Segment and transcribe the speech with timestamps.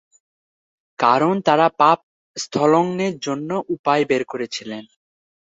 [0.99, 1.99] কারণ তারা পাপ
[2.37, 3.13] স্খলনের
[3.69, 4.71] উপায় বের করেছিল।